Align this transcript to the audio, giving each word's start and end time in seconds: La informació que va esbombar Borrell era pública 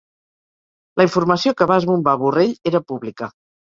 La 1.01 1.05
informació 1.09 1.53
que 1.59 1.67
va 1.73 1.77
esbombar 1.83 2.17
Borrell 2.25 2.57
era 2.73 2.83
pública 2.93 3.33